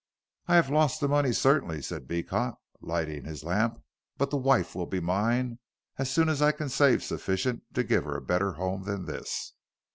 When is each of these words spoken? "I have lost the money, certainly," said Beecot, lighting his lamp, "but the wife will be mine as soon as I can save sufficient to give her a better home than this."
"I 0.47 0.55
have 0.55 0.71
lost 0.71 0.99
the 0.99 1.07
money, 1.07 1.31
certainly," 1.31 1.79
said 1.79 2.07
Beecot, 2.07 2.55
lighting 2.81 3.23
his 3.25 3.43
lamp, 3.43 3.79
"but 4.17 4.31
the 4.31 4.37
wife 4.37 4.73
will 4.73 4.87
be 4.87 4.99
mine 4.99 5.59
as 5.99 6.09
soon 6.09 6.27
as 6.27 6.41
I 6.41 6.51
can 6.51 6.69
save 6.69 7.03
sufficient 7.03 7.61
to 7.75 7.83
give 7.83 8.05
her 8.05 8.17
a 8.17 8.21
better 8.21 8.53
home 8.53 8.85
than 8.85 9.05
this." 9.05 9.53